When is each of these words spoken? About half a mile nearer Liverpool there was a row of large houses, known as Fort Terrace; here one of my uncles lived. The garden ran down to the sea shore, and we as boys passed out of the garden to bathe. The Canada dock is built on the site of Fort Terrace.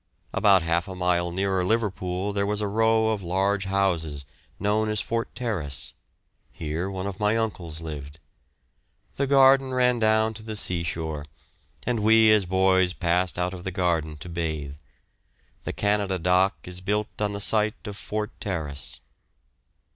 About 0.33 0.63
half 0.63 0.87
a 0.87 0.95
mile 0.95 1.29
nearer 1.31 1.63
Liverpool 1.63 2.33
there 2.33 2.47
was 2.47 2.59
a 2.59 2.67
row 2.67 3.09
of 3.11 3.21
large 3.21 3.65
houses, 3.65 4.25
known 4.59 4.89
as 4.89 4.99
Fort 4.99 5.35
Terrace; 5.35 5.93
here 6.51 6.89
one 6.89 7.05
of 7.05 7.19
my 7.19 7.37
uncles 7.37 7.81
lived. 7.81 8.17
The 9.17 9.27
garden 9.27 9.75
ran 9.75 9.99
down 9.99 10.33
to 10.33 10.41
the 10.41 10.55
sea 10.55 10.81
shore, 10.81 11.27
and 11.85 11.99
we 11.99 12.31
as 12.31 12.47
boys 12.47 12.93
passed 12.93 13.37
out 13.37 13.53
of 13.53 13.63
the 13.63 13.69
garden 13.69 14.17
to 14.21 14.27
bathe. 14.27 14.73
The 15.65 15.73
Canada 15.73 16.17
dock 16.17 16.55
is 16.63 16.81
built 16.81 17.21
on 17.21 17.33
the 17.33 17.39
site 17.39 17.85
of 17.85 17.95
Fort 17.95 18.31
Terrace. 18.39 19.01